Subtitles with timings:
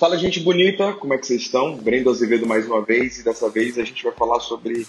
[0.00, 1.76] Fala, gente bonita, como é que vocês estão?
[1.76, 4.86] Brendo Azevedo mais uma vez e dessa vez a gente vai falar sobre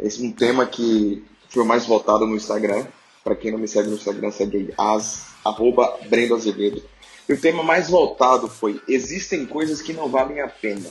[0.00, 2.86] esse, um tema que foi mais votado no Instagram.
[3.22, 6.82] Para quem não me segue no Instagram, segue as, arroba Brendo Azevedo.
[7.28, 10.88] E o tema mais votado foi Existem coisas que não valem a pena.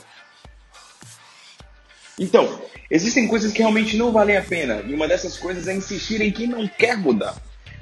[2.16, 4.84] Então, existem coisas que realmente não valem a pena.
[4.86, 7.34] E uma dessas coisas é insistir em quem não quer mudar.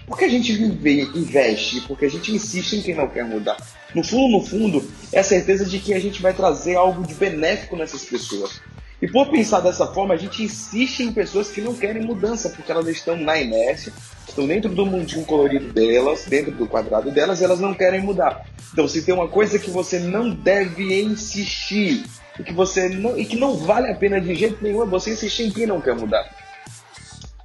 [0.07, 3.57] Porque a gente vive, investe, porque a gente insiste em quem não quer mudar.
[3.95, 7.15] No fundo, no fundo, é a certeza de que a gente vai trazer algo de
[7.15, 8.61] benéfico nessas pessoas.
[9.01, 12.71] E por pensar dessa forma, a gente insiste em pessoas que não querem mudança, porque
[12.73, 13.93] elas estão na inércia,
[14.27, 18.47] estão dentro do mundinho colorido delas, dentro do quadrado delas, e elas não querem mudar.
[18.73, 22.05] Então, se tem uma coisa que você não deve insistir,
[22.39, 25.11] e que você não, e que não vale a pena de jeito nenhum, é você
[25.13, 26.46] insistir em quem não quer mudar.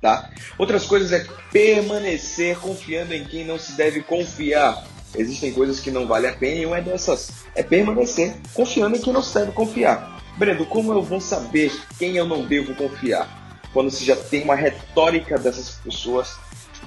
[0.02, 0.32] Tá?
[0.58, 4.84] Outras coisas é permanecer confiando em quem não se deve confiar.
[5.16, 9.14] Existem coisas que não vale a pena e uma dessas é permanecer confiando em quem
[9.14, 10.20] não se deve confiar.
[10.38, 13.62] Brendo, como eu vou saber quem eu não devo confiar?
[13.74, 16.36] Quando se já tem uma retórica dessas pessoas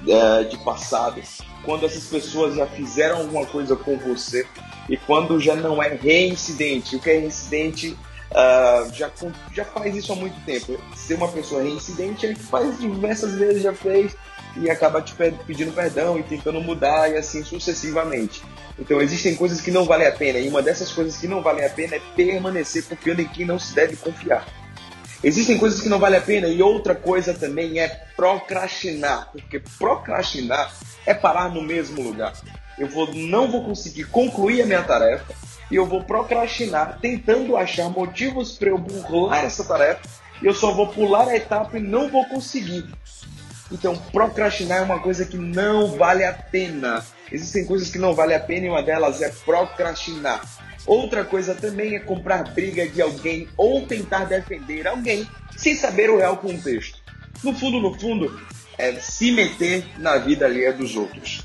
[0.05, 1.21] é, de passado,
[1.63, 4.45] quando essas pessoas já fizeram alguma coisa com você
[4.89, 6.95] e quando já não é reincidente.
[6.95, 7.97] O que é reincidente
[8.31, 9.11] uh, já,
[9.53, 10.79] já faz isso há muito tempo.
[10.95, 14.15] Ser uma pessoa reincidente que faz diversas vezes, já fez
[14.57, 15.13] e acaba te
[15.45, 18.43] pedindo perdão e tentando mudar e assim sucessivamente.
[18.77, 21.65] Então existem coisas que não valem a pena e uma dessas coisas que não valem
[21.65, 24.45] a pena é permanecer confiando em quem não se deve confiar.
[25.25, 30.71] Existem coisas que não valem a pena e outra coisa também é procrastinar, porque procrastinar
[31.03, 32.33] é parar no mesmo lugar.
[32.77, 35.33] Eu vou, não vou conseguir concluir a minha tarefa
[35.71, 40.07] e eu vou procrastinar, tentando achar motivos para eu burlar essa tarefa.
[40.43, 42.85] E eu só vou pular a etapa e não vou conseguir.
[43.71, 47.03] Então, procrastinar é uma coisa que não vale a pena.
[47.31, 50.41] Existem coisas que não vale a pena e uma delas é procrastinar.
[50.85, 56.17] Outra coisa também é comprar briga de alguém ou tentar defender alguém sem saber o
[56.17, 56.99] real contexto.
[57.43, 58.39] No fundo, no fundo,
[58.77, 61.43] é se meter na vida alheia dos outros.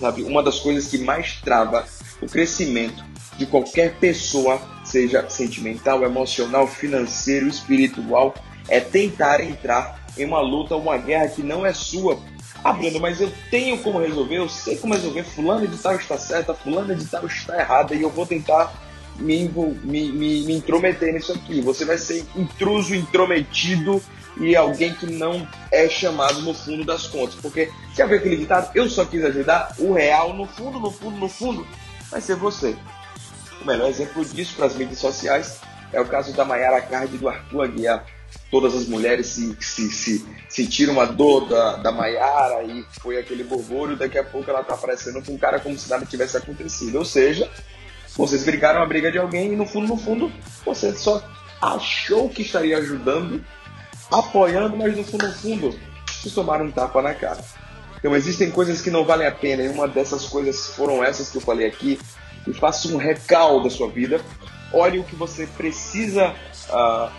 [0.00, 0.22] Sabe?
[0.22, 1.86] Uma das coisas que mais trava
[2.20, 3.04] o crescimento
[3.36, 8.34] de qualquer pessoa, seja sentimental, emocional, financeiro, espiritual,
[8.68, 12.18] é tentar entrar em uma luta, uma guerra que não é sua.
[12.64, 15.22] Ah, Bruno, mas eu tenho como resolver, eu sei como resolver.
[15.24, 18.72] Fulano de tal está certa, fulano de tal está errada e eu vou tentar
[19.18, 21.60] me, me, me, me intrometer nisso aqui.
[21.60, 24.02] Você vai ser intruso, intrometido
[24.40, 27.36] e alguém que não é chamado no fundo das contas.
[27.36, 28.70] Porque, já viu aquele ditado?
[28.74, 31.66] Eu só quis ajudar o real, no fundo, no fundo, no fundo,
[32.10, 32.76] vai ser você.
[33.60, 35.60] O melhor exemplo disso para as mídias sociais
[35.92, 38.06] é o caso da Mayara Card e do Arthur Aguiar.
[38.50, 43.44] Todas as mulheres se, se, se sentiram a dor da, da Mayara e foi aquele
[43.44, 43.98] burburinho.
[43.98, 46.96] Daqui a pouco ela está aparecendo com um cara como se nada tivesse acontecido.
[46.96, 47.50] Ou seja,
[48.16, 50.32] vocês brigaram a briga de alguém e no fundo, no fundo,
[50.64, 51.22] você só
[51.60, 53.44] achou que estaria ajudando,
[54.10, 57.44] apoiando, mas no fundo, no fundo, vocês tomaram um tapa na cara.
[57.98, 61.36] Então existem coisas que não valem a pena e uma dessas coisas foram essas que
[61.36, 61.98] eu falei aqui
[62.46, 64.20] e faça um recaldo da sua vida.
[64.72, 66.34] Olhe o que você precisa
[66.70, 67.10] uh,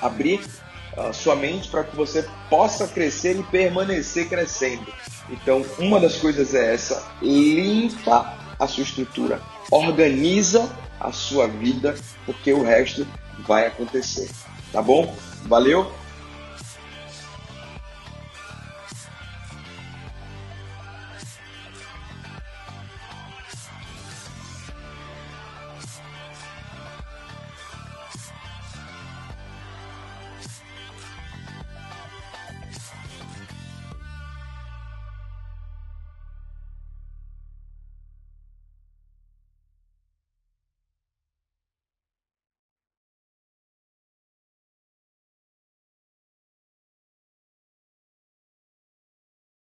[0.00, 0.40] abrir
[0.96, 4.92] uh, sua mente para que você possa crescer e permanecer crescendo.
[5.30, 10.70] Então, uma das coisas é essa: limpa a sua estrutura, organiza
[11.00, 11.94] a sua vida,
[12.26, 13.06] porque o resto
[13.46, 14.30] vai acontecer.
[14.72, 15.14] Tá bom?
[15.44, 15.90] Valeu?